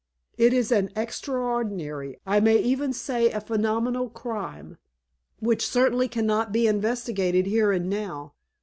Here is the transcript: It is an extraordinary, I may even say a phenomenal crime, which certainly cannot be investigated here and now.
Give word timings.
It 0.35 0.51
is 0.51 0.71
an 0.71 0.89
extraordinary, 0.95 2.19
I 2.25 2.39
may 2.39 2.57
even 2.57 2.91
say 2.91 3.29
a 3.31 3.39
phenomenal 3.39 4.09
crime, 4.09 4.77
which 5.37 5.67
certainly 5.69 6.07
cannot 6.07 6.51
be 6.51 6.65
investigated 6.65 7.45
here 7.45 7.71
and 7.71 7.87
now. 7.87 8.33